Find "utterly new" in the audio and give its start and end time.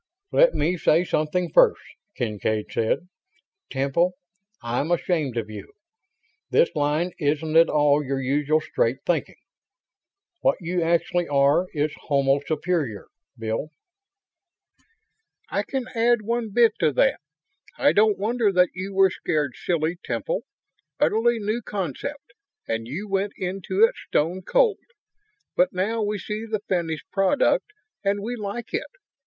20.99-21.61